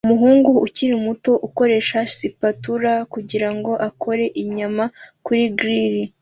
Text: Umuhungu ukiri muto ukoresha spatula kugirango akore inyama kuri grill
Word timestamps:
Umuhungu 0.05 0.49
ukiri 0.65 0.95
muto 1.05 1.31
ukoresha 1.47 1.97
spatula 2.15 2.93
kugirango 3.13 3.71
akore 3.87 4.25
inyama 4.41 4.83
kuri 5.25 5.43
grill 5.57 5.97